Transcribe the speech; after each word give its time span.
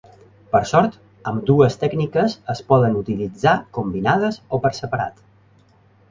Per 0.53 0.59
sort, 0.69 0.95
ambdues 1.31 1.75
tècniques 1.83 2.35
es 2.53 2.61
poden 2.73 2.97
utilitzar 3.01 3.53
combinades 3.79 4.39
o 4.57 4.61
per 4.65 4.73
separat. 4.79 5.21